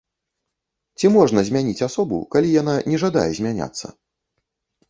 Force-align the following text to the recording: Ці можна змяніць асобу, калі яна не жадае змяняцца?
Ці 1.01 1.11
можна 1.17 1.43
змяніць 1.49 1.85
асобу, 1.87 2.17
калі 2.37 2.57
яна 2.61 2.75
не 2.93 2.97
жадае 3.05 3.29
змяняцца? 3.41 3.85